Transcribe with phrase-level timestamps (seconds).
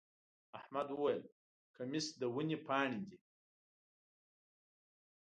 [0.59, 1.23] احمد وويل:
[1.75, 3.17] کمیس د ونې پاڼې دی.